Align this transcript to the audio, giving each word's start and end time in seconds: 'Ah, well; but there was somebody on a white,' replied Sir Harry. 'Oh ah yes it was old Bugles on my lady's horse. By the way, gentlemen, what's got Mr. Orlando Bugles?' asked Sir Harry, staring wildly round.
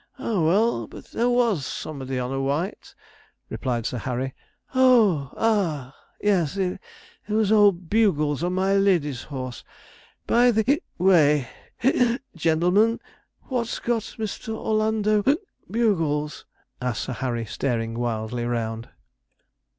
'Ah, 0.17 0.41
well; 0.43 0.87
but 0.87 1.05
there 1.11 1.29
was 1.29 1.63
somebody 1.63 2.17
on 2.17 2.31
a 2.33 2.41
white,' 2.41 2.95
replied 3.51 3.85
Sir 3.85 3.99
Harry. 3.99 4.33
'Oh 4.73 5.31
ah 5.37 5.95
yes 6.19 6.57
it 6.57 6.79
was 7.29 7.51
old 7.51 7.87
Bugles 7.87 8.43
on 8.43 8.53
my 8.53 8.73
lady's 8.77 9.21
horse. 9.21 9.63
By 10.25 10.49
the 10.49 10.81
way, 10.97 11.47
gentlemen, 12.35 12.99
what's 13.43 13.77
got 13.77 14.15
Mr. 14.17 14.55
Orlando 14.57 15.23
Bugles?' 15.69 16.45
asked 16.81 17.03
Sir 17.03 17.13
Harry, 17.13 17.45
staring 17.45 17.93
wildly 17.93 18.43
round. 18.45 18.89